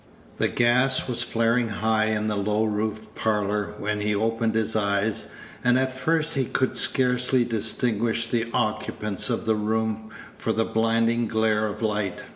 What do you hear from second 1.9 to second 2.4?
in the